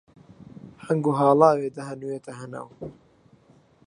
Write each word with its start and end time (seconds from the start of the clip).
هەنگ 0.85 1.03
و 1.07 1.11
هاڵاوێ 1.19 1.67
دەهەنوێتە 1.77 2.31
هەناو 2.39 2.67